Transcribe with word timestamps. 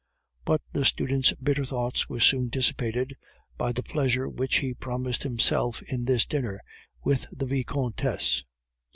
But 0.45 0.61
the 0.73 0.83
student's 0.83 1.31
bitter 1.33 1.63
thoughts 1.63 2.09
were 2.09 2.19
soon 2.19 2.47
dissipated 2.47 3.15
by 3.55 3.71
the 3.71 3.83
pleasure 3.83 4.27
which 4.27 4.55
he 4.57 4.73
promised 4.73 5.21
himself 5.21 5.83
in 5.83 6.05
this 6.05 6.25
dinner 6.25 6.59
with 7.03 7.27
the 7.31 7.45
Vicomtesse. 7.45 8.43